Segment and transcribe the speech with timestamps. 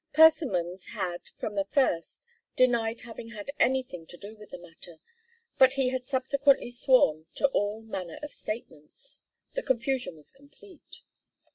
[0.13, 4.97] Persimmons had, from the first, denied having had anything to do with the matter,
[5.59, 9.21] but he had subsequently sworn to all manner of statements.
[9.53, 11.03] The confusion was complete.